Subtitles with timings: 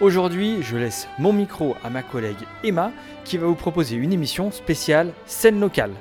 [0.00, 2.90] Aujourd'hui, je laisse mon micro à ma collègue Emma
[3.26, 5.92] qui va vous proposer une émission spéciale scène locale.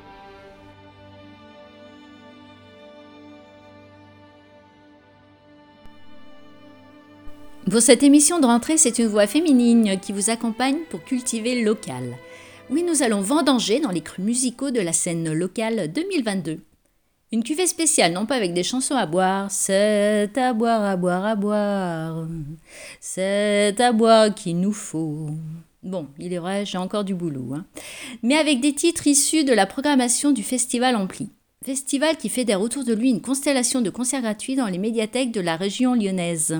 [7.70, 12.16] Pour cette émission de rentrée, c'est une voix féminine qui vous accompagne pour cultiver local.
[12.70, 16.62] Oui, nous allons vendanger dans les crus musicaux de la scène locale 2022.
[17.32, 21.26] Une cuvée spéciale, non pas avec des chansons à boire, c'est à boire, à boire,
[21.26, 22.28] à boire,
[23.00, 25.30] c'est à boire qu'il nous faut.
[25.84, 27.66] Bon, il est vrai, j'ai encore du boulot, hein.
[28.24, 31.30] mais avec des titres issus de la programmation du Festival Ampli.
[31.64, 35.42] Festival qui fédère autour de lui une constellation de concerts gratuits dans les médiathèques de
[35.42, 36.60] la région lyonnaise,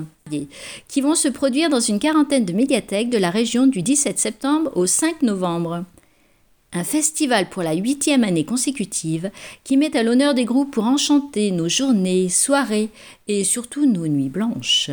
[0.86, 4.70] qui vont se produire dans une quarantaine de médiathèques de la région du 17 septembre
[4.76, 5.84] au 5 novembre.
[6.72, 9.30] Un festival pour la huitième année consécutive
[9.64, 12.90] qui met à l'honneur des groupes pour enchanter nos journées, soirées
[13.26, 14.90] et surtout nos nuits blanches.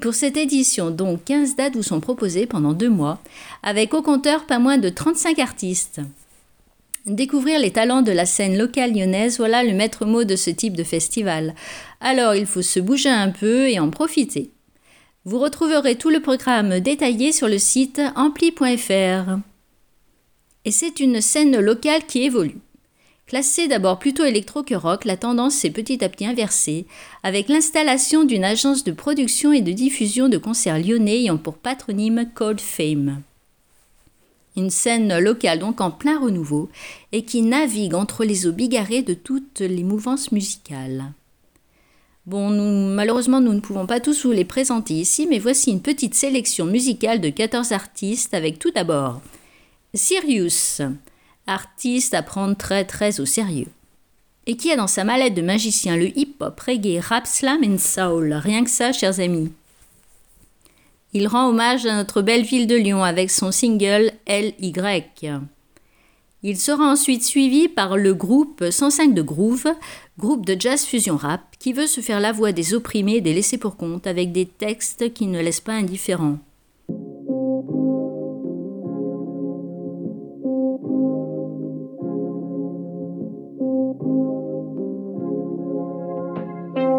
[0.00, 3.20] Pour cette édition, donc, 15 dates vous sont proposées pendant deux mois,
[3.62, 6.00] avec au compteur pas moins de 35 artistes.
[7.06, 10.76] Découvrir les talents de la scène locale lyonnaise, voilà le maître mot de ce type
[10.76, 11.54] de festival.
[12.00, 14.50] Alors il faut se bouger un peu et en profiter.
[15.24, 19.38] Vous retrouverez tout le programme détaillé sur le site ampli.fr
[20.66, 22.58] et c'est une scène locale qui évolue.
[23.28, 26.86] Classée d'abord plutôt électro que rock, la tendance s'est petit à petit inversée,
[27.22, 32.28] avec l'installation d'une agence de production et de diffusion de concerts lyonnais ayant pour patronyme
[32.34, 33.22] Cold Fame.
[34.56, 36.68] Une scène locale donc en plein renouveau
[37.12, 41.12] et qui navigue entre les eaux bigarrées de toutes les mouvances musicales.
[42.26, 42.50] Bon,
[42.92, 46.64] malheureusement, nous ne pouvons pas tous vous les présenter ici, mais voici une petite sélection
[46.64, 49.20] musicale de 14 artistes avec tout d'abord
[49.96, 50.82] Sirius,
[51.46, 53.68] artiste à prendre très très au sérieux,
[54.46, 58.32] et qui a dans sa mallette de magicien le hip-hop, reggae, rap, slam and soul.
[58.34, 59.50] Rien que ça, chers amis.
[61.12, 64.74] Il rend hommage à notre belle ville de Lyon avec son single LY.
[66.42, 69.66] Il sera ensuite suivi par le groupe 105 de Groove,
[70.18, 73.32] groupe de jazz fusion rap, qui veut se faire la voix des opprimés et des
[73.32, 76.38] laissés pour compte avec des textes qui ne laissent pas indifférents.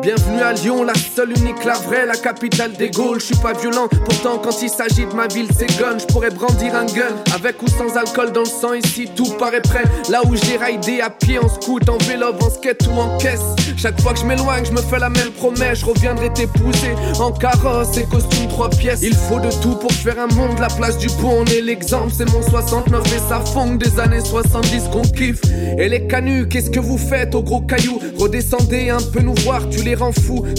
[0.08, 3.20] Bienvenue à Lyon, la seule, unique, la vraie, la capitale des Gaules.
[3.20, 5.98] Je suis pas violent, pourtant quand il s'agit de ma ville, c'est gun.
[6.00, 8.72] Je pourrais brandir un gun, avec ou sans alcool dans le sang.
[8.72, 9.84] Ici, tout paraît prêt.
[10.10, 13.42] Là où j'ai raidé à pied, en scout, en vélo, en skate ou en caisse.
[13.76, 15.80] Chaque fois que je m'éloigne, je me fais la même promesse.
[15.80, 19.02] Je reviendrai t'épouser en carrosse et costume trois pièces.
[19.02, 20.58] Il faut de tout pour faire un monde.
[20.62, 22.14] La place du pont, on est l'exemple.
[22.18, 25.42] C'est mon 69 et ça fond des années 70 qu'on kiffe.
[25.78, 29.68] Et les canuts, qu'est-ce que vous faites au gros caillou Redescendez un peu nous voir,
[29.68, 29.97] tu les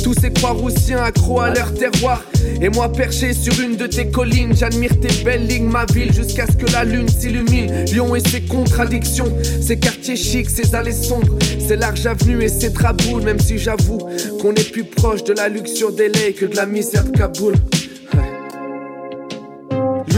[0.03, 2.25] Tous ces Croix-Roussiens accros à leur terroir.
[2.61, 6.47] Et moi perché sur une de tes collines, j'admire tes belles lignes, ma ville, jusqu'à
[6.47, 7.85] ce que la lune s'illumine.
[7.85, 12.73] Lyon et ses contradictions, ses quartiers chics, ses allées sombres, ses larges avenues et ses
[12.73, 13.99] traboules, même si j'avoue
[14.41, 17.55] qu'on est plus proche de la luxure des que de la misère de Kaboul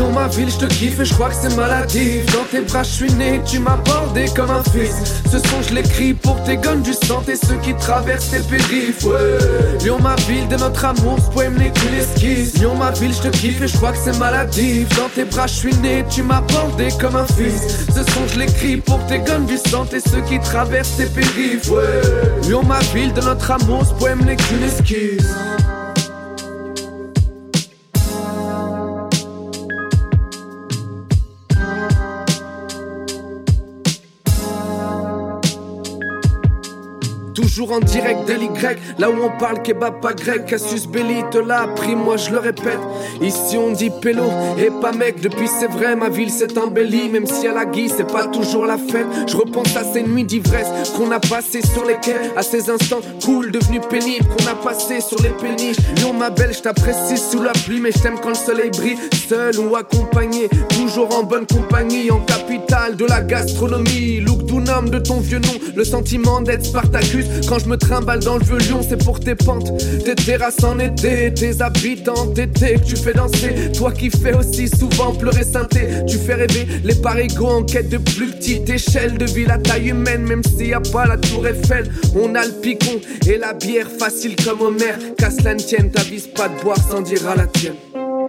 [0.08, 2.24] ma ville, je te kiffe et je crois que c'est maladif.
[2.32, 4.94] Dans tes bras, je suis né, tu m'as bordé comme un fils.
[5.30, 9.04] Ce son, je l'écris pour tes guns du sang et ceux qui traversent tes périphes.
[9.04, 9.78] Ouais.
[9.82, 12.54] Lyon, ma ville, de notre amour, ce poème n'est qu'une esquisse.
[12.54, 14.88] Lyon, ma ville, je te kiffe et je crois que c'est maladif.
[14.96, 17.86] Dans tes bras, je suis né, tu m'as bordé comme un fils.
[17.94, 21.68] Ce son, je l'écris pour tes guns du sang et ceux qui traversent tes périphes.
[21.70, 22.48] Ouais.
[22.48, 25.34] Lyon, ma ville, de notre amour, ce poème n'est qu'une esquisse.
[37.50, 38.48] Toujours en direct de l'Y,
[38.98, 40.46] là où on parle kebab pas grec.
[40.46, 42.78] Cassius Belli te l'a appris, moi je le répète.
[43.20, 44.22] Ici on dit pélo
[44.56, 45.20] et pas mec.
[45.20, 47.08] Depuis c'est vrai, ma ville s'est embellie.
[47.08, 49.06] Même si à la guise, c'est pas toujours la fête.
[49.26, 52.14] Je repense à ces nuits d'ivresse qu'on a passées sur les quais.
[52.36, 55.78] À ces instants cool, devenus pénibles qu'on a passé sur les péniches.
[55.96, 58.96] Lyon, ma belle, je t'apprécie sous la pluie, mais je t'aime quand le soleil brille.
[59.28, 62.12] Seul ou accompagné, toujours en bonne compagnie.
[62.12, 64.20] En capitale de la gastronomie.
[64.20, 67.26] Look d'un homme de ton vieux nom, le sentiment d'être Spartacus.
[67.48, 69.72] Quand je me trimballe dans le vieux lion, c'est pour tes pentes,
[70.04, 73.72] tes terrasses en été, tes habitants d'été que tu fais danser.
[73.76, 77.98] Toi qui fais aussi souvent pleurer synthé, tu fais rêver les parigots en quête de
[77.98, 81.46] plus petite échelle de ville à taille humaine, même s'il y a pas la tour
[81.46, 81.90] Eiffel.
[82.14, 84.94] On a le picon et la bière facile comme Homer.
[85.18, 87.74] Qu'à cela ne tienne, t'avises pas de boire sans dire à la tienne.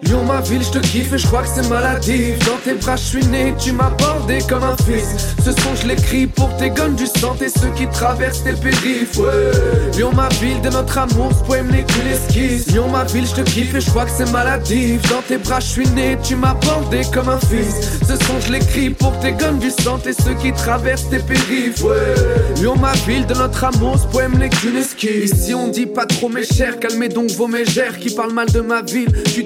[0.03, 2.39] Lyon ma ville, je te kiffe et je crois que c'est maladif.
[2.45, 5.35] Dans tes bras je suis né, tu m'as bordé comme un fils.
[5.43, 9.17] Ce son je l'écris pour tes gonnes du sang et ceux qui traversent tes périphes.
[9.17, 9.51] Ouais.
[9.95, 13.41] Lyon ma ville, de notre amour, ce poème n'est qu'une esquisse Lyon ma ville, je
[13.41, 15.01] te kiffe et je crois que c'est maladif.
[15.09, 17.99] Dans tes bras je suis né, tu m'as bordé comme un fils.
[18.07, 21.83] Ce son je l'écris pour tes gonnes du sang et ceux qui traversent tes périphes.
[21.83, 22.15] Ouais.
[22.61, 26.05] Lyon ma ville, de notre amour, ce poème n'est qu'une esquisse Ici on dit pas
[26.05, 29.43] trop mes chers, calmez donc vos mégères Qui parlent mal de ma ville, du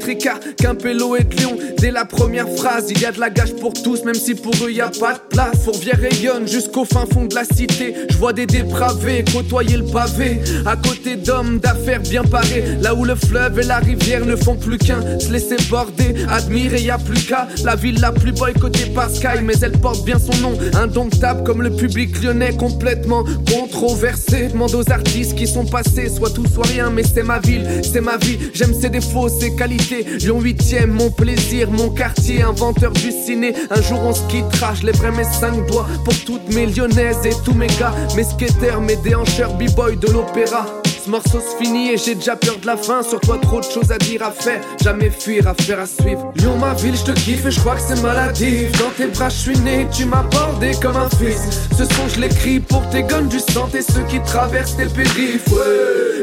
[0.57, 1.57] qu'un pélo et de Lyon.
[1.77, 4.53] Dès la première phrase, il y a de la gage pour tous Même si pour
[4.63, 5.63] eux y a pas de place.
[5.63, 7.93] Fourvière rayonne jusqu'au fin fond de la cité.
[8.09, 10.39] Je vois des dépravés côtoyer le pavé.
[10.65, 12.63] À côté d'hommes d'affaires bien parés.
[12.81, 15.19] Là où le fleuve et la rivière ne font plus qu'un.
[15.19, 17.47] Se laisser border, admirer y a plus qu'à.
[17.63, 20.57] La ville la plus boycottée par Sky Mais elle porte bien son nom.
[20.73, 24.49] Indomptable comme le public lyonnais complètement controversé.
[24.51, 28.01] Demande aux artistes qui sont passés Soit tout soit rien mais c'est ma ville, c'est
[28.01, 28.37] ma vie.
[28.53, 33.79] J'aime ses défauts, ses qualités Lyon 8ème, mon plaisir, mon quartier Inventeur du ciné, un
[33.79, 37.53] jour on se quittera Je lèverai mes cinq doigts pour toutes mes lyonnaises Et tous
[37.53, 40.65] mes gars, mes skaters, mes déhancheurs B-boy de l'opéra
[41.05, 43.03] ce morceau se finit et j'ai déjà peur de la fin.
[43.03, 44.61] Sur toi, trop de choses à dire, à faire.
[44.83, 46.31] Jamais fuir, à faire, à suivre.
[46.35, 48.71] Lyon, ma ville, je te kiffe et je crois que c'est maladif.
[48.79, 51.67] Dans tes bras, je suis né, tu m'as bordé comme un fils.
[51.77, 55.53] Ce son, je l'écris pour tes gonnes du sang et ceux qui traversent tes périphes.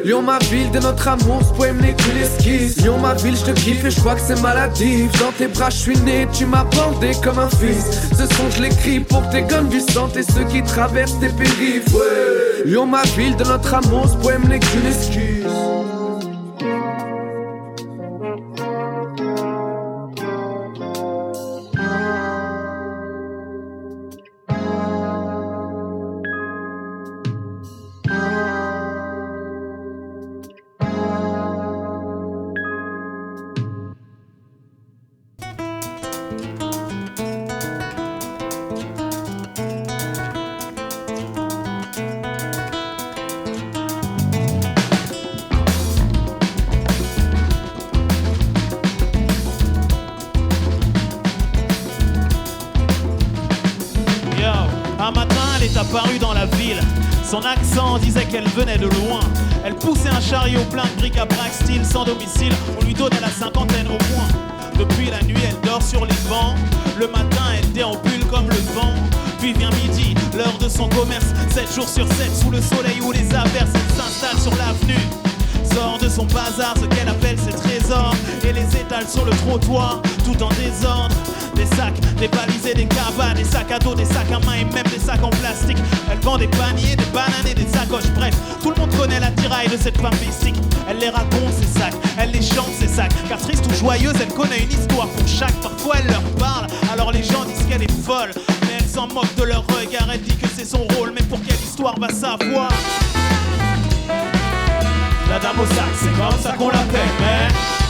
[0.04, 2.78] Lyon, ma ville, de notre amour, ce poème n'est qu'une esquisse.
[2.78, 5.12] Lyon, ma ville, je te kiffe et je crois que c'est maladif.
[5.20, 7.86] Dans tes bras, je né, tu m'as bordé comme un fils.
[8.18, 11.94] Ce son, je l'écris pour tes gonnes du sang et ceux qui traversent tes périphes.
[12.64, 16.01] Lyon, ma ville, de notre amour, ce poème n'est qu'une excuse.
[65.80, 66.56] Sur les bancs.
[66.98, 68.92] Le matin, elle déambule comme le vent.
[69.38, 71.26] Puis vient midi, l'heure de son commerce.
[71.50, 75.00] 7 jours sur 7, sous le soleil ou les averses, elle s'installe sur l'avenue.
[75.72, 77.52] Sort de son bazar ce qu'elle appelle ses
[78.44, 81.14] et les étale sur le trottoir, tout en désordre
[81.54, 84.64] des sacs, des balisés, des cabanes, des sacs à dos, des sacs à main et
[84.64, 85.78] même des sacs en plastique.
[86.10, 88.10] Elle vend des paniers, des bananes et des sacoches.
[88.14, 90.56] Bref, tout le monde connaît la tiraille de cette femme mystique.
[90.88, 93.12] Elle les raconte, ses sacs, elle les chante, ses sacs.
[93.28, 95.54] Car triste ou joyeuse, elle connaît une histoire pour chaque.
[95.60, 98.30] Parfois, elle leur parle, alors les gens disent qu'elle est folle.
[98.62, 101.12] Mais elle s'en moque de leur regard, elle dit que c'est son rôle.
[101.14, 102.70] Mais pour quelle histoire va savoir?
[105.28, 107.48] La dame au sac, c'est comme ça qu'on l'appelle, mais
[107.78, 107.81] qui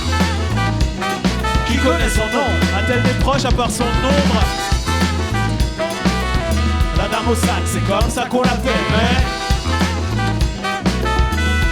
[1.82, 2.46] connaît son nom
[2.78, 4.40] A-t-elle des proches à part son ombre
[6.96, 9.22] La dame au sac, c'est comme ça qu'on l'appelle, mais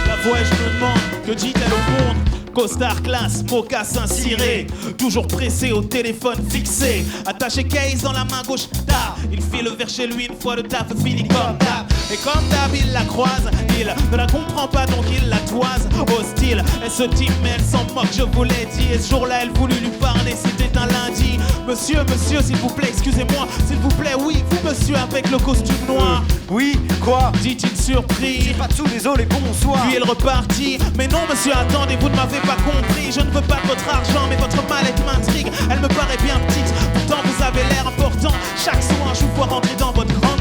[0.07, 2.17] La vois je me demande, que dit-elle au monde
[2.53, 4.67] Costard classe, mocassin ciré,
[4.97, 9.15] toujours pressé au téléphone fixé, attaché case dans la main gauche, tard.
[9.31, 11.90] Il file vers chez lui une fois le taf fini comme d'hab.
[12.11, 13.49] Et comme d'hab, il la croise,
[13.79, 15.87] il ne la comprend pas donc il la toise.
[16.19, 18.87] Hostile, elle se dit mais elle s'en moque, je vous l'ai dit.
[18.93, 21.39] Et ce jour-là, elle voulut lui parler, c'était un lundi.
[21.65, 25.85] Monsieur, monsieur, s'il vous plaît, excusez-moi, s'il vous plaît, oui, vous monsieur avec le costume
[25.87, 26.23] noir.
[26.49, 27.31] Oui, quoi?
[27.41, 28.41] Dit-il surpris.
[28.41, 29.81] J'ai pas de sous, désolé, bonsoir.
[29.83, 30.79] Puis il repartit.
[30.97, 33.09] Mais non, monsieur, attendez, vous ne m'avez pas compris.
[33.09, 35.47] Je ne veux pas de votre argent, mais votre mallette m'intrigue.
[35.69, 38.35] Elle me paraît bien petite, pourtant vous avez l'air important.
[38.57, 40.40] Chaque soir, je vous vois rentrer dans votre grande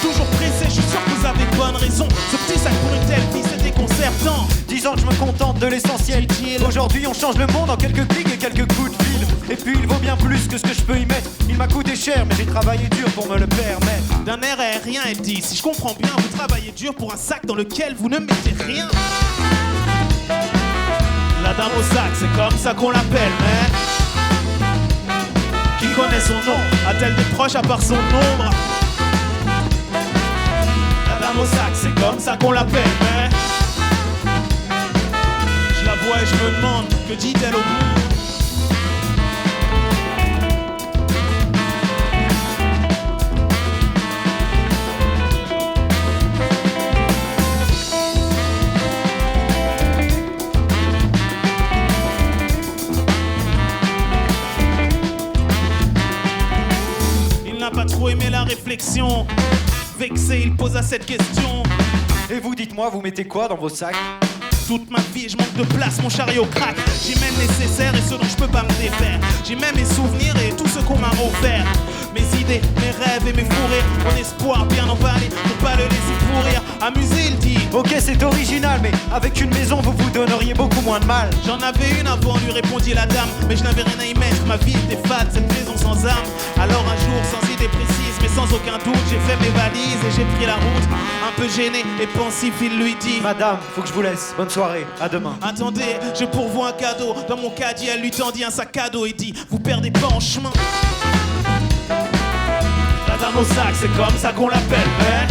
[0.00, 2.08] Toujours pressé, je suis sûr que vous avez bonne raison.
[2.30, 4.46] Ce petit sac pour une telle vie, c'est déconcertant.
[4.68, 6.26] Disons que je me contente de l'essentiel.
[6.66, 9.26] Aujourd'hui, on change le monde en quelques clics et quelques coups de fil.
[9.50, 11.30] Et puis, il vaut bien plus que ce que je peux y mettre.
[11.48, 14.24] Il m'a coûté cher, mais j'ai travaillé dur pour me le permettre.
[14.24, 17.44] D'un air aérien, elle dit Si je comprends bien, vous travaillez dur pour un sac
[17.46, 18.88] dans lequel vous ne mettez rien.
[21.42, 23.70] La dame au sac, c'est comme ça qu'on l'appelle, mais.
[25.78, 26.58] Qui connaît son nom?
[26.88, 28.50] A-t-elle des proches à part son ombre?
[31.74, 33.30] C'est comme ça qu'on l'appelle, mais.
[35.80, 38.02] Je la vois et je me demande, que dit-elle au monde
[57.70, 59.26] pas trop aimé la réflexion
[60.02, 61.62] Vexé, il posa cette question.
[62.28, 63.94] Et vous, dites-moi, vous mettez quoi dans vos sacs?
[64.66, 66.74] Toute ma vie, je manque de place, mon chariot craque.
[67.06, 69.20] J'ai même nécessaire et ce dont je peux pas me défaire.
[69.44, 71.64] J'ai même mes souvenirs et tout ce qu'on m'a offert.
[72.12, 73.68] Mes idées, mes rêves et mes fous
[74.04, 76.62] Mon espoir bien emballé pour pas le laisser pourrir.
[76.80, 77.58] Amusé, il dit.
[77.72, 81.30] Ok, c'est original, mais avec une maison, vous vous donneriez beaucoup moins de mal.
[81.46, 83.28] J'en avais une avant, lui répondit la dame.
[83.48, 86.26] Mais je n'avais rien à y mettre, ma vie était fade, cette maison sans âme.
[86.62, 90.10] Alors un jour, sans idée précise, mais sans aucun doute, j'ai fait mes valises et
[90.14, 90.88] j'ai pris la route.
[91.26, 94.32] Un peu gêné et pensif, il lui dit Madame, faut que je vous laisse.
[94.36, 95.36] Bonne soirée, à demain.
[95.42, 97.16] Attendez, je pourvois un cadeau.
[97.28, 100.20] Dans mon caddie, elle lui tendit un sac cadeau et dit Vous perdez pas en
[100.20, 100.52] chemin.
[101.88, 105.26] La dame au sac, c'est comme ça qu'on l'appelle, mais.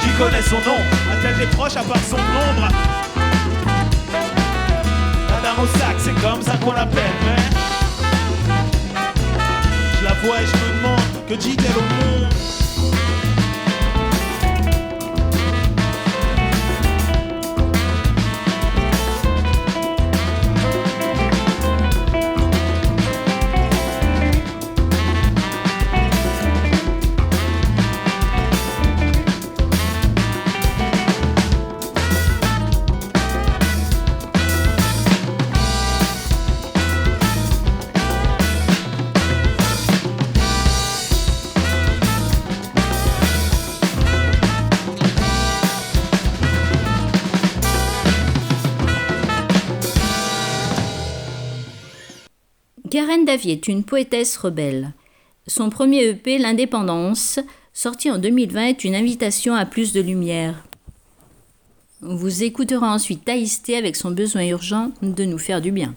[0.00, 0.76] Qui connaît son nom?
[1.12, 2.68] A-t-elle des proches à part son ombre
[5.30, 7.53] La dame au sac, c'est comme ça qu'on l'appelle, mais.
[10.24, 12.53] Et je me demande que dit-elle au monde
[53.14, 54.92] Karen Davy est une poétesse rebelle.
[55.46, 57.38] Son premier EP, L'Indépendance,
[57.72, 60.64] sorti en 2020, est une invitation à plus de lumière.
[62.00, 65.94] Vous écouterez ensuite Taïsté avec son besoin urgent de nous faire du bien.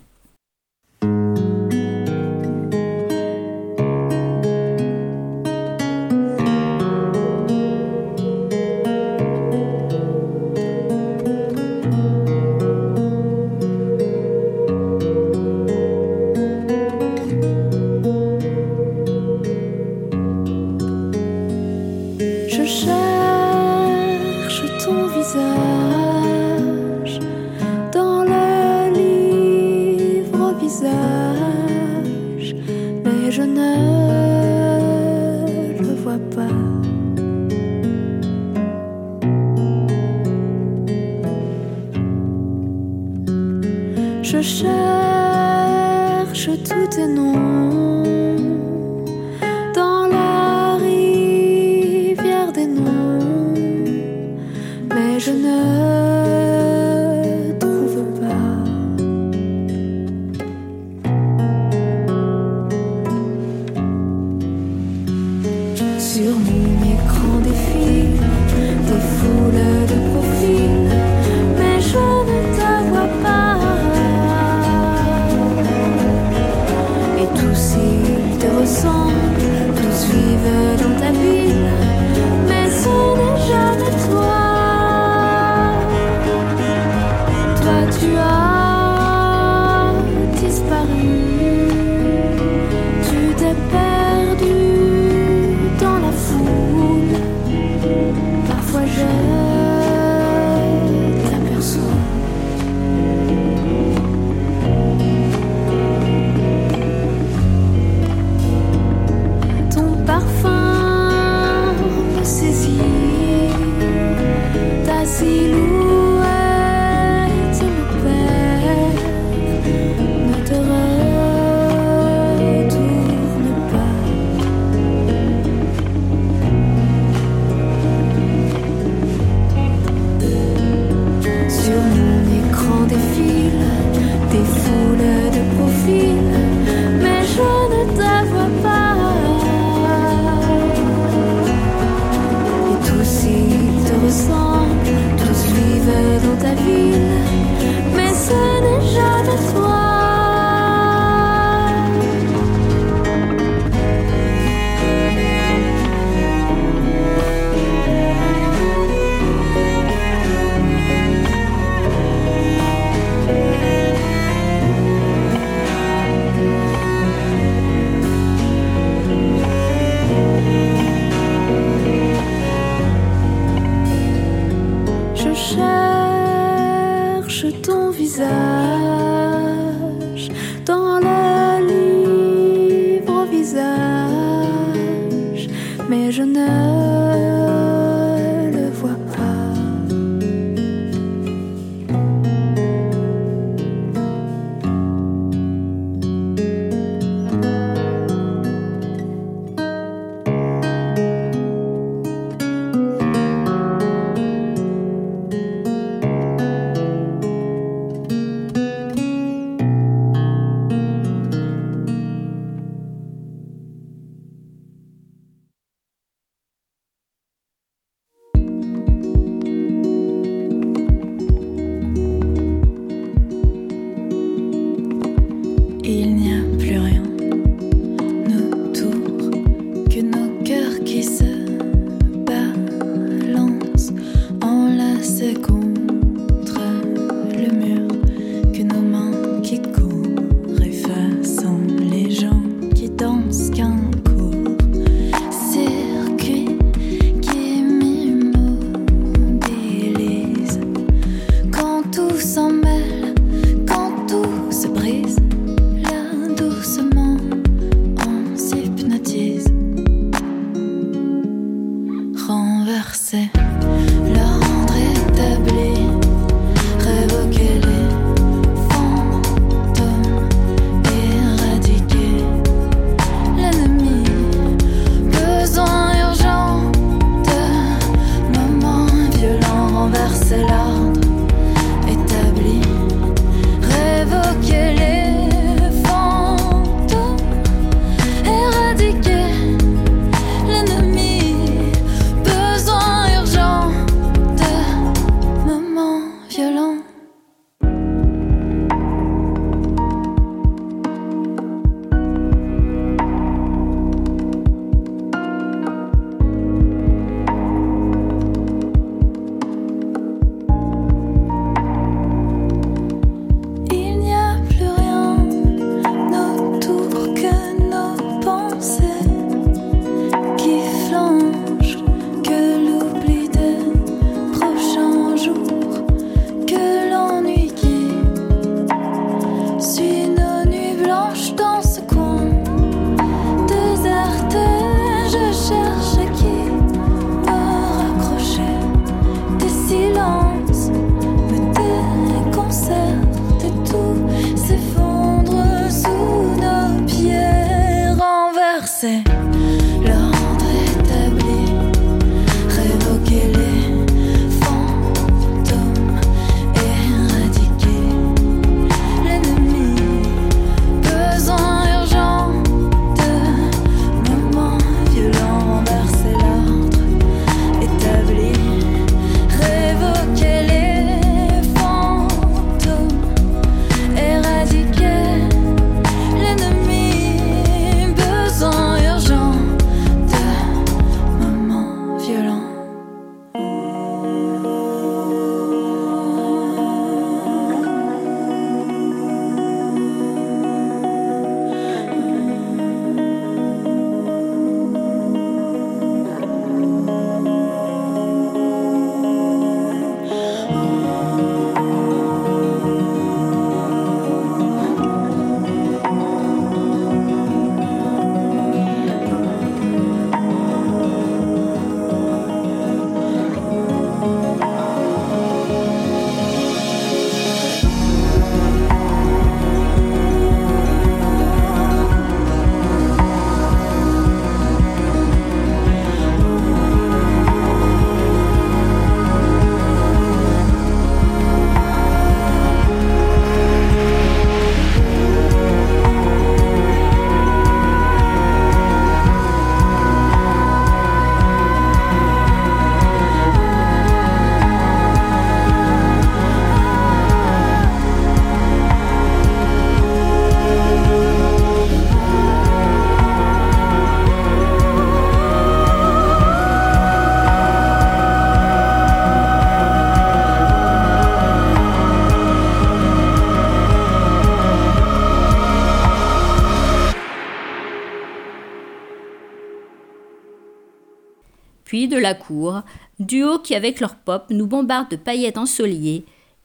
[471.87, 472.63] De la cour,
[472.99, 476.03] duo qui avec leur pop nous bombarde de paillettes ensoleillées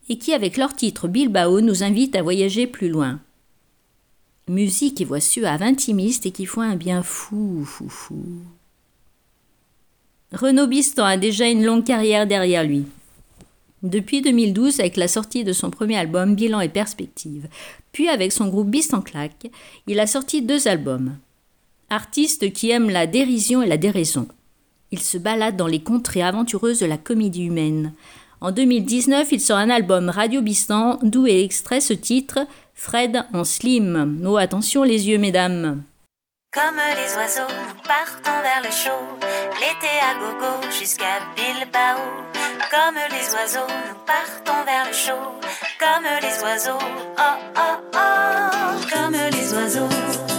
[0.08, 3.18] et qui avec leur titre Bilbao nous invite à voyager plus loin.
[4.48, 8.24] Musique et voix suave intimiste et qui font un bien fou, fou, fou.
[10.32, 12.84] Renaud Bistan a déjà une longue carrière derrière lui.
[13.82, 17.48] Depuis 2012, avec la sortie de son premier album Bilan et Perspective,
[17.90, 19.50] puis avec son groupe Bistan Claque,
[19.88, 21.16] il a sorti deux albums.
[21.90, 24.28] Artiste qui aime la dérision et la déraison.
[24.92, 27.92] Il se balade dans les contrées aventureuses de la comédie humaine.
[28.42, 32.40] En 2019, il sort un album Radio Bistan d'où est extrait ce titre
[32.74, 34.22] Fred en slim.
[34.26, 35.82] Oh attention les yeux mesdames.
[36.52, 39.06] Comme les oiseaux, nous partons vers le chaud,
[39.58, 42.02] l'été à gogo jusqu'à Bilbao.
[42.70, 45.40] Comme les oiseaux, nous partons vers le chaud,
[45.78, 46.84] comme les oiseaux,
[47.18, 47.22] oh
[47.56, 50.31] oh oh, comme les oiseaux.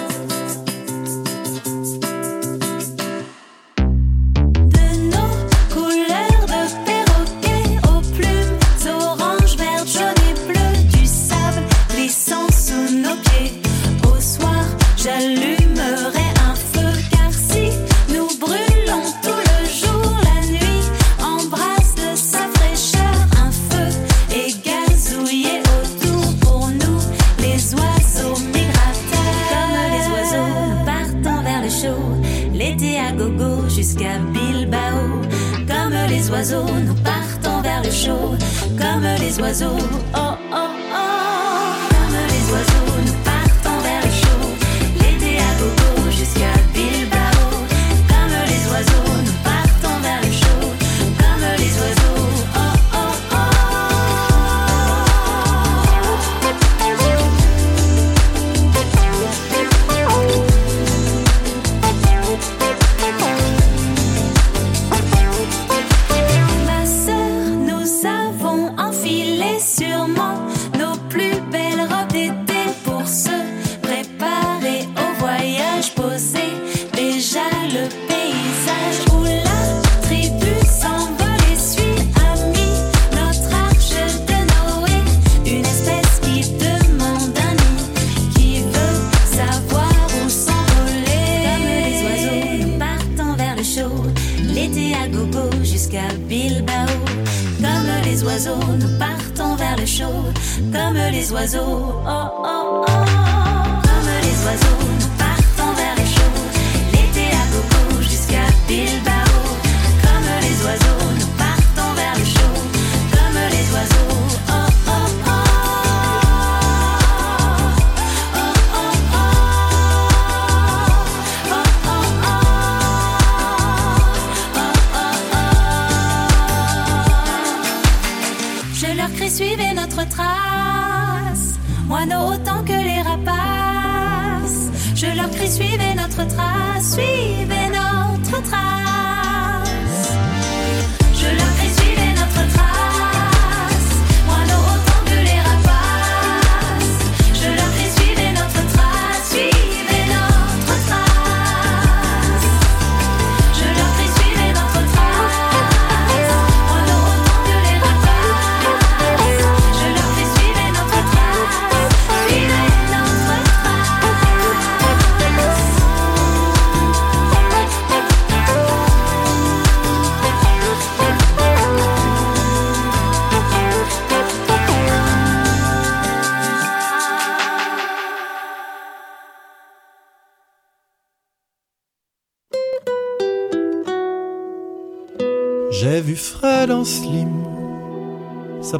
[39.53, 39.77] Oiseaux.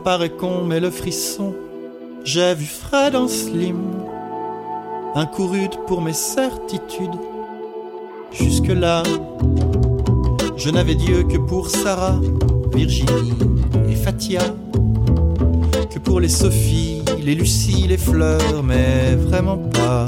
[0.04, 1.54] Paraît con, mais le frisson,
[2.26, 3.78] j'ai vu Fred en slim,
[5.16, 7.20] un coup rude pour mes certitudes.
[8.32, 9.04] Jusque-là,
[10.58, 12.20] je n'avais Dieu que pour Sarah,
[12.74, 13.34] Virginie
[13.90, 14.42] et Fatia,
[15.90, 20.06] que pour les Sophie, les Lucie, les Fleurs, mais vraiment pas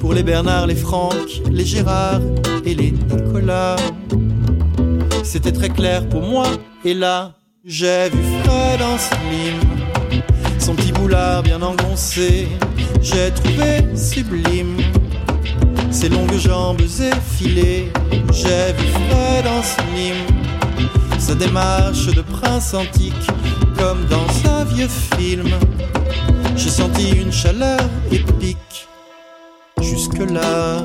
[0.00, 2.20] pour les Bernard, les Franck, les Gérard
[2.64, 3.76] et les Nicolas.
[5.22, 6.46] C'était très clair pour moi,
[6.84, 7.34] et là,
[7.66, 9.58] j'ai vu Fred en slim,
[10.58, 12.48] son petit boulard bien engoncé,
[13.00, 14.76] j'ai trouvé sublime.
[15.90, 17.90] Ses longues jambes effilées,
[18.32, 20.16] j'ai vu Fred en slim,
[21.18, 23.26] sa démarche de prince antique,
[23.78, 25.48] comme dans un vieux film.
[26.56, 27.80] J'ai senti une chaleur
[28.12, 28.88] épique,
[29.80, 30.82] jusque-là,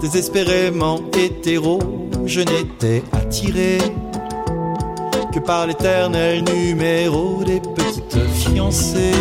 [0.00, 1.80] Désespérément hétéro,
[2.26, 3.78] je n'étais attiré
[5.36, 9.20] que par l'éternel numéro des petites fiancées.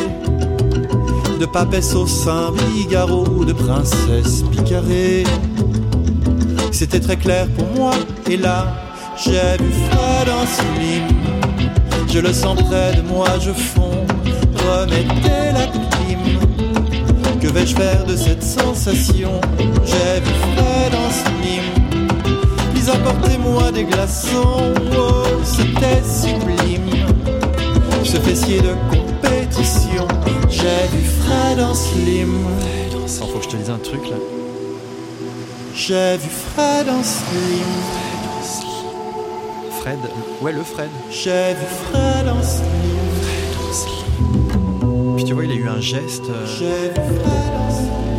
[1.40, 5.26] De papesse au Saint-Bigaro, de princesse picarée.
[6.72, 7.92] C'était très clair pour moi,
[8.30, 8.74] et là,
[9.18, 11.04] j'ai vu Fred en slim.
[12.14, 14.06] Je le sens près de moi, je fonds,
[14.56, 16.40] remettez la clim.
[17.42, 19.42] Que vais-je faire de cette sensation?
[19.86, 21.75] J'ai vu Fred en slim.
[22.86, 26.88] Puis apportez-moi des glaçons, oh, c'était sublime.
[28.04, 30.08] Ce fessier de compétition,
[30.52, 32.46] j'ai vu Fred en slim.
[33.08, 34.18] Faut que je te dise un truc là.
[35.74, 37.66] J'ai vu Fred en slim.
[39.82, 39.98] Fred.
[40.44, 40.90] Ouais, le Fred.
[41.10, 42.66] J'ai vu Fred en slim.
[45.16, 46.30] Puis tu vois, il a eu un geste.
[46.30, 48.15] euh, J'ai vu Fred en slim.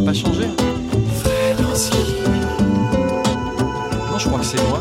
[0.00, 0.46] Pas changé.
[4.10, 4.80] Non, je crois que c'est moi.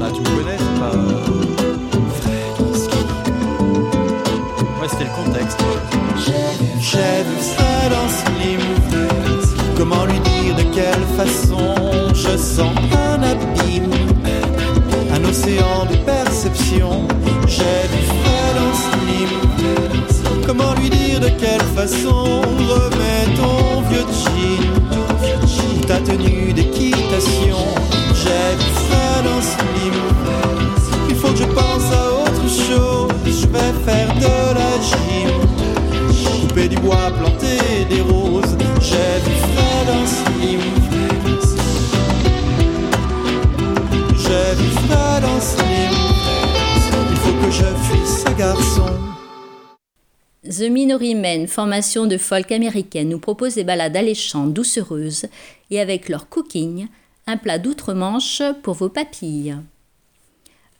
[0.00, 0.92] Ah, tu me connais, c'est pas.
[0.94, 1.24] euh.
[4.80, 5.58] Ouais, c'était le contexte.
[6.80, 8.60] J'ai vu Fred en slim.
[9.76, 11.74] Comment lui dire de quelle façon
[12.14, 13.90] je sens un abîme,
[15.14, 17.06] un océan de perception.
[17.46, 19.41] J'ai vu Fred en slim.
[20.46, 25.86] Comment lui dire de quelle façon remets ton vieux jean?
[25.86, 27.56] Ta tenue d'équitation.
[28.14, 29.94] J'ai Fred en slim.
[31.08, 33.10] Il faut que je pense à autre chose.
[33.26, 35.30] Je vais faire de la gym.
[36.40, 38.56] Couper du bois, planter des roses.
[38.80, 39.20] J'ai
[39.52, 40.60] Fred en slim.
[44.16, 44.54] J'ai
[44.86, 45.94] Fred en slim.
[47.10, 48.91] Il faut que je fuisse ce garçon.
[50.62, 50.70] The
[51.16, 55.26] Men, formation de folk américaine, nous propose des ballades alléchantes, doucereuses
[55.72, 56.86] et avec leur cooking,
[57.26, 59.56] un plat d'outre-Manche pour vos papilles.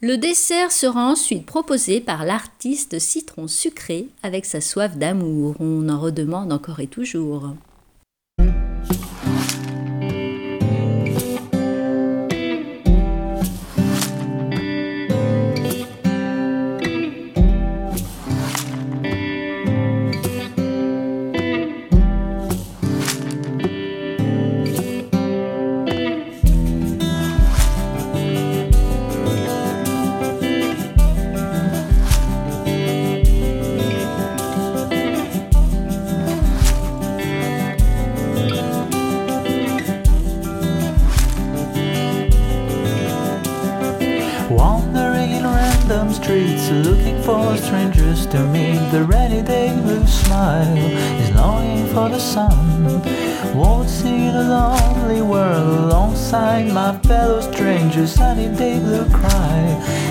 [0.00, 5.56] Le dessert sera ensuite proposé par l'artiste Citron Sucré avec sa soif d'amour.
[5.58, 7.52] On en redemande encore et toujours.
[47.24, 48.78] For strangers to meet.
[48.90, 50.76] The rainy day blue smile
[51.20, 53.02] is longing for the sun.
[53.54, 58.12] Waltzing in a lonely world alongside my fellow strangers.
[58.14, 59.60] Sunny day blue cry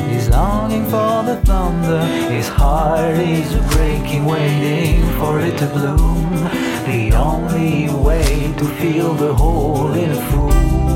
[0.09, 2.05] is longing for the thunder.
[2.31, 6.31] His heart is breaking, waiting for it to bloom.
[6.85, 10.90] The only way to feel the hole in a fool.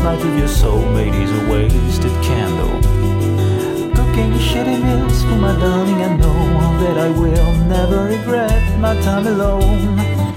[0.00, 2.80] Sexless night with your soulmate is a wasted candle.
[3.94, 9.26] Cooking shitty meals for my darling, I know that I will never regret my time
[9.26, 10.29] alone.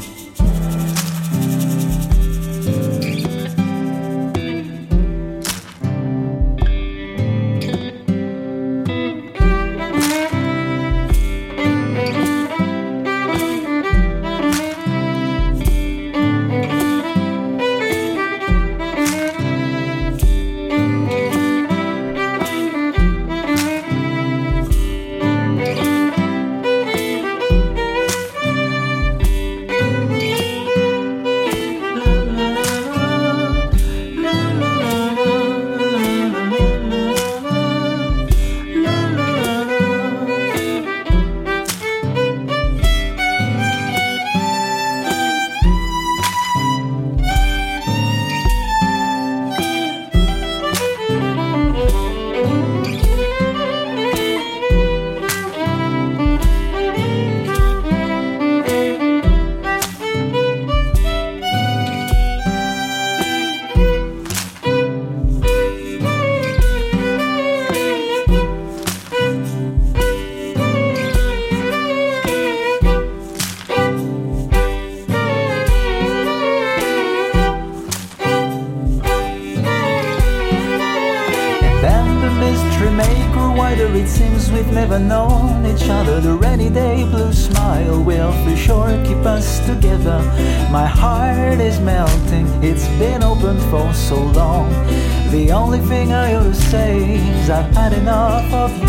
[95.63, 98.82] only thing I always say is I've had enough of you.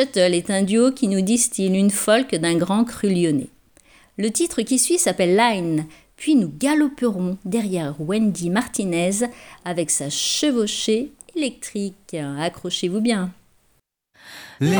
[0.00, 3.50] Shuttle est un duo qui nous distille une folk d'un grand cru lyonnais.
[4.16, 5.84] Le titre qui suit s'appelle Line,
[6.16, 9.26] puis nous galoperons derrière Wendy Martinez
[9.66, 12.16] avec sa chevauchée électrique.
[12.38, 13.30] Accrochez-vous bien.
[14.60, 14.72] Limb,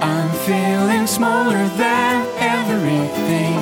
[0.00, 3.58] I'm feeling smaller than everything.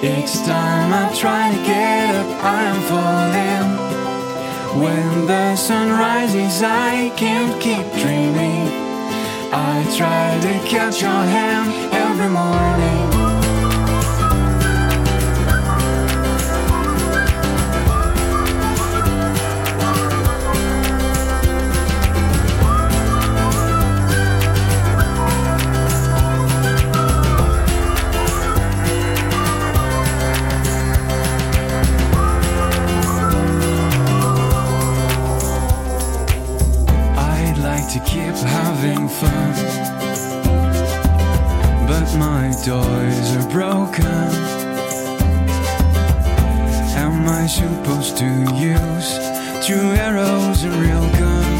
[0.00, 3.64] Each time I try to get up, I'm falling.
[4.80, 8.83] When the sun rises, I can't keep dreaming.
[9.52, 13.13] I try to catch your hand every morning.
[41.88, 44.04] But my toys are broken.
[46.96, 49.18] Am I supposed to use
[49.66, 51.53] true arrows and real guns?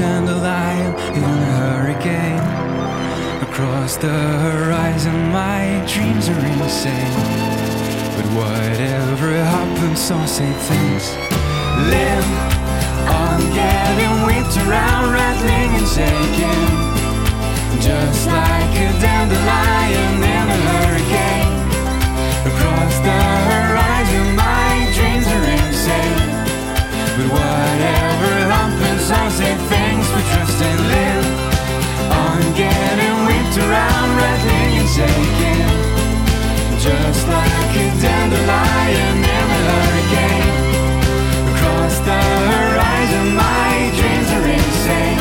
[0.00, 2.40] Dandelion in a hurricane.
[3.46, 7.16] Across the horizon, my dreams are insane.
[8.16, 11.06] But whatever happens, so say thanks.
[11.90, 12.24] Lynn,
[13.12, 16.64] I'm getting whipped around, rattling and shaking.
[17.84, 21.52] Just like a dandelion in a hurricane.
[22.50, 23.20] Across the
[23.52, 26.20] horizon, my dreams are insane.
[27.16, 29.89] But whatever happens, I'll say thanks
[30.30, 31.24] for trusting Lynn.
[32.10, 35.66] I'm getting whipped around, rattling and shaking.
[36.78, 40.50] Just like a dandelion in a hurricane.
[41.52, 42.20] Across the
[42.52, 45.20] horizon, my dreams are insane.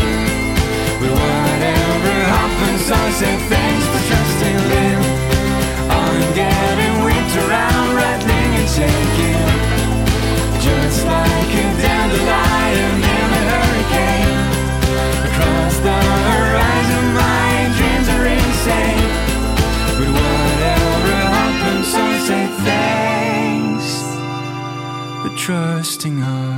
[0.99, 5.01] But whatever happens, I say thanks for trusting Lynn.
[5.89, 9.28] I'm getting whipped around, rattling and shaking.
[25.49, 26.48] Trusting us.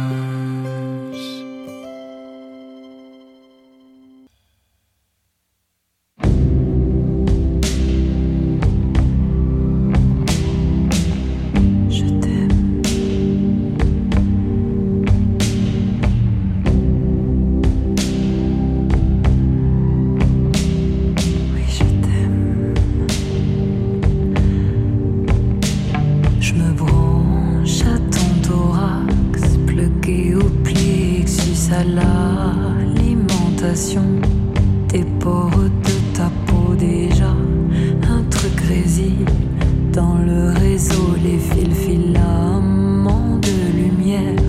[40.59, 44.41] les fils filaments de lumière.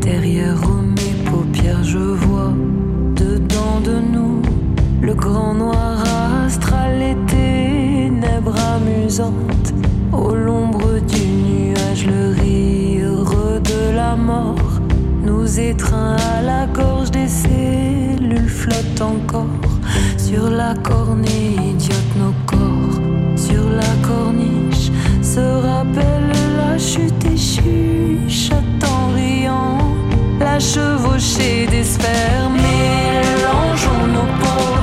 [0.00, 0.60] Derrière
[0.96, 2.52] mes paupières, je vois
[3.16, 4.42] dedans de nous
[5.02, 6.02] le grand noir
[6.46, 9.74] astral, les ténèbres amusantes.
[10.12, 14.80] Au l'ombre du nuage, le rire de la mort
[15.24, 19.46] nous étreint à la gorge des cellules flottent encore
[20.16, 21.60] sur la cornée.
[30.60, 34.76] La chevauchée des sphères mélangeons nos peaux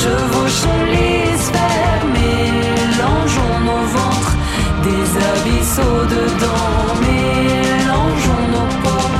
[0.00, 4.36] chevauchons les sphères mélangeons nos ventres
[4.84, 9.10] des abyssaux dedans mélangeons nos peaux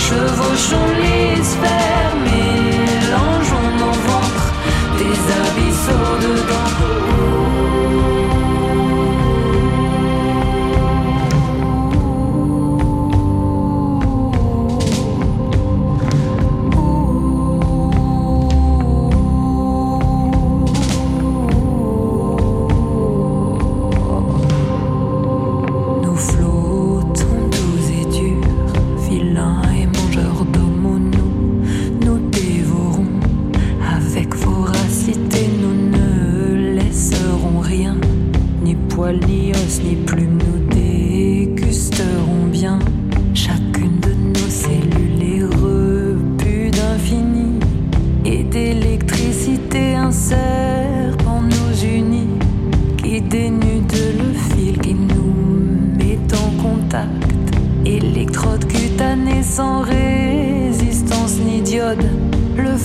[0.00, 1.81] chevauchons les sphères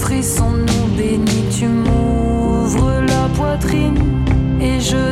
[0.08, 3.98] frisson nous bénit, tu m'ouvres la poitrine
[4.62, 5.12] et je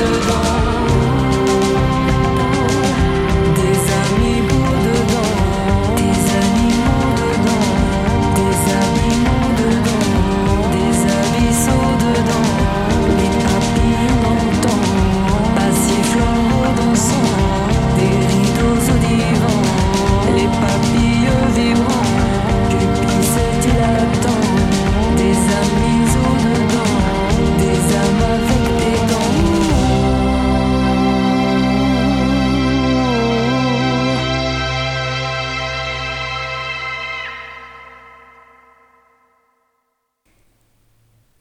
[0.00, 0.39] the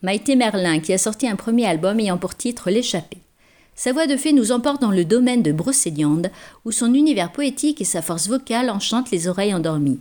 [0.09, 3.19] Maïté Merlin, qui a sorti un premier album ayant pour titre L'échappée.
[3.75, 6.31] Sa voix de fée nous emporte dans le domaine de Brocéliande,
[6.65, 9.99] où son univers poétique et sa force vocale enchantent les oreilles endormies.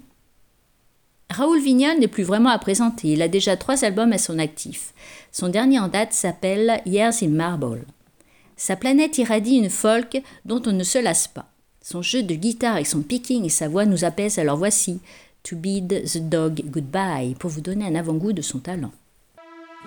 [1.29, 4.95] Raoul Vignal n'est plus vraiment à présenter, il a déjà trois albums à son actif.
[5.31, 7.85] Son dernier en date s'appelle Years in Marble.
[8.57, 11.51] Sa planète irradie une folk dont on ne se lasse pas.
[11.83, 15.01] Son jeu de guitare avec son picking et sa voix nous apaisent, alors voici
[15.43, 18.93] To Bid the Dog Goodbye pour vous donner un avant-goût de son talent.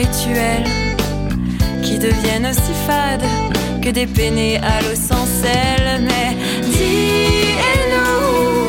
[0.00, 0.64] rituels
[1.82, 3.28] qui deviennent aussi fades
[3.82, 5.84] que des peinés à l'eau sans sel.
[6.08, 6.30] Mais
[6.74, 8.66] dis et nous,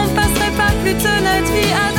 [0.00, 1.91] on passerait pas plutôt notre vie à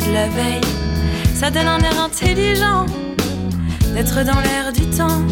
[0.00, 0.60] de la veille.
[1.34, 2.86] Ça donne un air intelligent
[3.94, 5.22] d'être dans l'air du temps.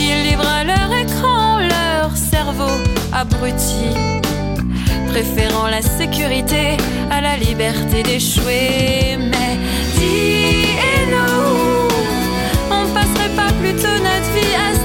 [0.00, 2.70] Ils livrent à leur écran leur cerveau
[3.12, 3.90] abruti,
[5.08, 6.76] préférant la sécurité
[7.10, 9.18] à la liberté d'échouer.
[9.18, 9.56] Mais
[9.96, 11.88] dis et nous,
[12.70, 14.77] on passerait pas plutôt notre vie à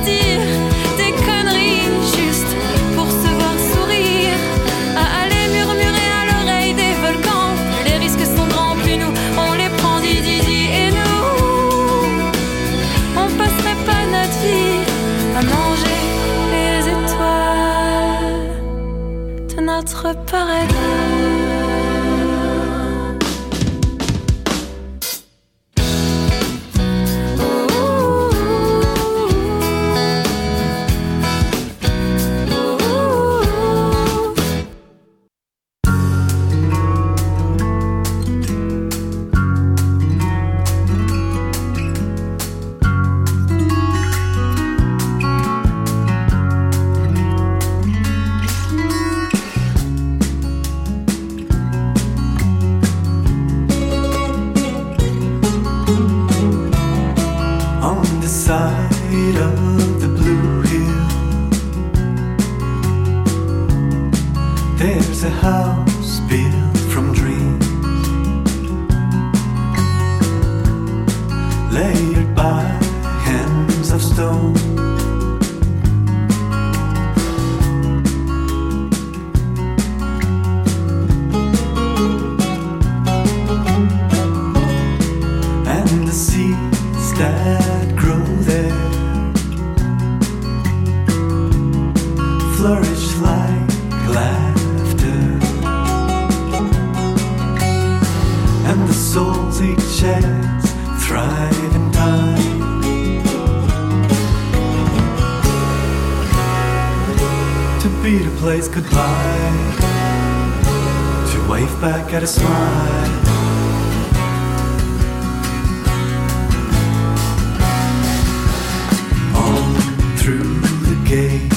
[121.13, 121.52] the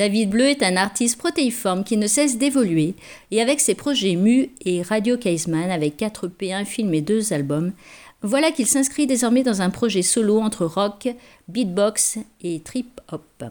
[0.00, 2.94] David Bleu est un artiste protéiforme qui ne cesse d'évoluer
[3.30, 7.34] et avec ses projets Mu et Radio Caseman avec 4 EP, un film et deux
[7.34, 7.74] albums,
[8.22, 11.10] voilà qu'il s'inscrit désormais dans un projet solo entre rock,
[11.48, 13.44] beatbox et trip-hop.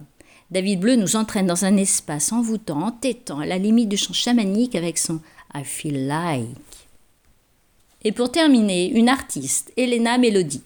[0.49, 4.73] David Bleu nous entraîne dans un espace envoûtant, entêtant, à la limite du chant chamanique
[4.73, 5.19] avec son
[5.53, 6.47] I Feel Like.
[8.03, 10.63] Et pour terminer, une artiste, Elena Melody.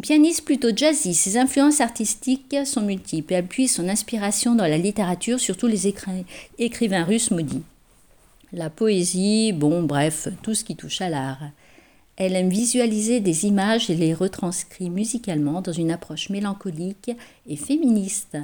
[0.00, 5.40] Pianiste plutôt jazzy, ses influences artistiques sont multiples et puise son inspiration dans la littérature,
[5.40, 6.24] surtout les écri-
[6.58, 7.62] écrivains russes maudits.
[8.52, 11.50] La poésie, bon, bref, tout ce qui touche à l'art.
[12.16, 17.10] Elle aime visualiser des images et les retranscrit musicalement dans une approche mélancolique
[17.46, 18.36] et féministe.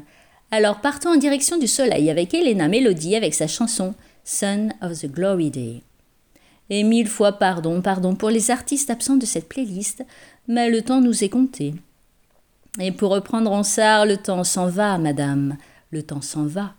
[0.51, 3.95] Alors partons en direction du soleil avec Elena Melody avec sa chanson
[4.25, 5.83] Son of the Glory Day.
[6.71, 10.05] Et mille fois pardon, pardon pour les artistes absents de cette playlist,
[10.49, 11.75] mais le temps nous est compté.
[12.81, 15.57] Et pour reprendre en sard, le temps s'en va, madame,
[15.91, 16.75] le temps s'en va.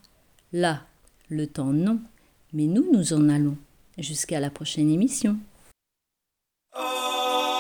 [0.52, 0.82] Là,
[1.30, 2.00] le temps non,
[2.54, 3.58] mais nous, nous en allons.
[3.98, 5.38] Jusqu'à la prochaine émission.
[6.78, 7.55] It's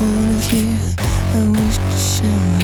[0.00, 0.96] of.
[1.32, 2.60] I wish to share.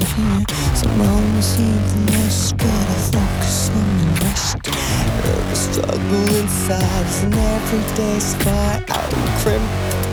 [0.75, 4.57] Some always see the most, but I focus on the rest.
[4.63, 8.19] The struggle inside is an everyday.
[8.89, 9.69] I will crimp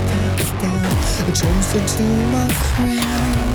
[0.08, 0.96] back down,
[1.34, 2.04] closer to
[2.34, 3.52] my crown.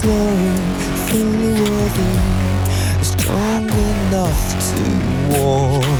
[0.00, 0.52] Glory,
[1.12, 2.12] worthy,
[3.02, 4.84] strong enough to
[5.38, 5.91] walk.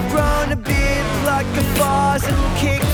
[0.00, 2.89] I've grown a bit like a bars and kicks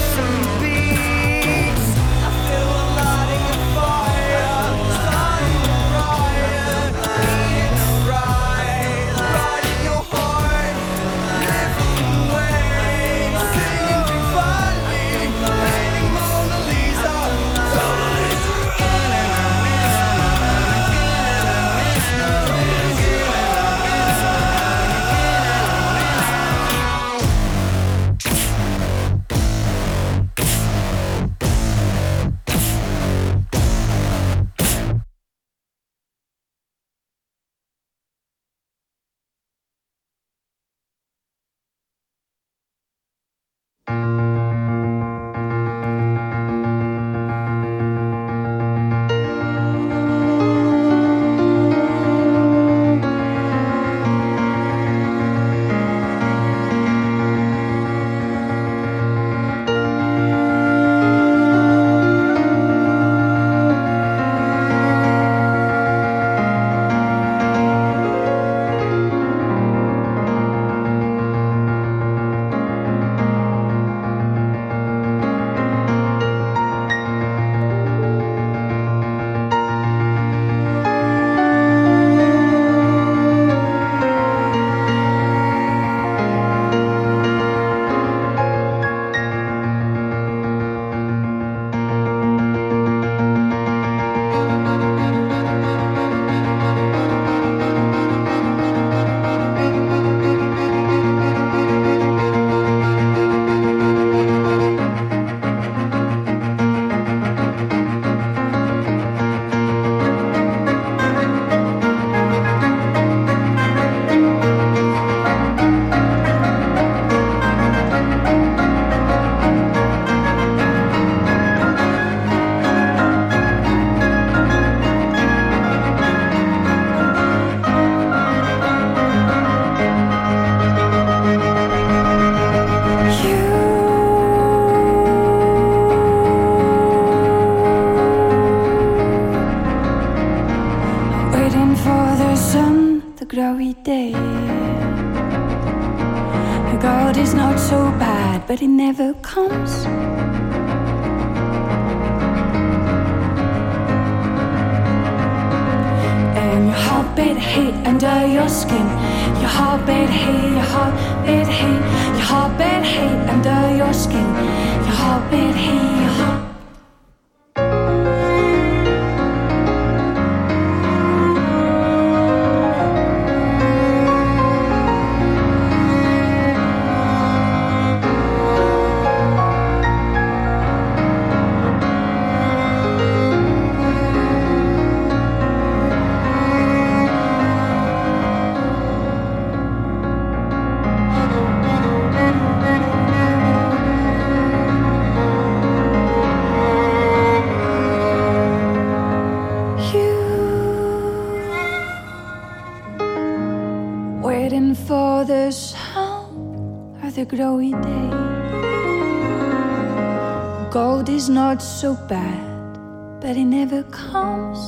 [211.16, 212.74] is not so bad,
[213.22, 214.60] but it never comes.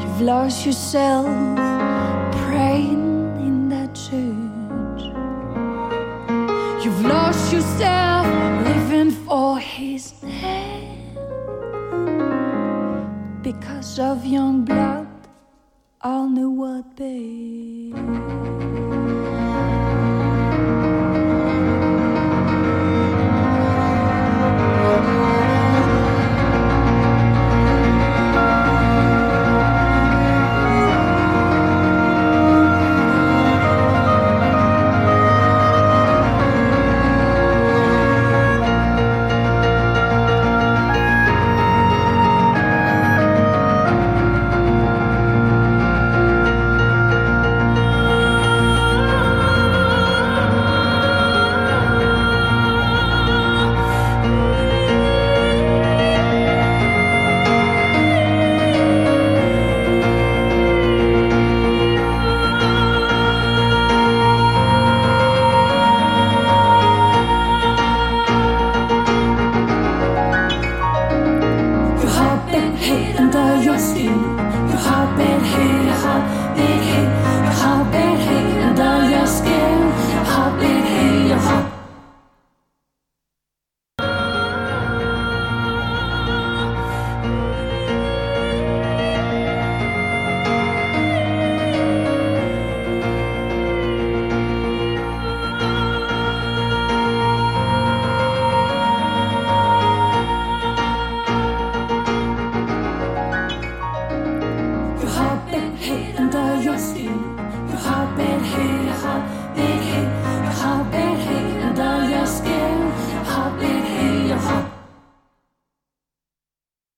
[0.00, 1.26] You've lost yourself
[2.44, 3.04] praying
[3.46, 5.02] in that church.
[6.82, 8.26] You've lost yourself
[8.64, 11.18] living for his name
[13.42, 15.06] because of young blood.
[16.00, 16.70] I'll know what.